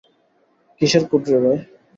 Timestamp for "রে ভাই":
1.31-1.57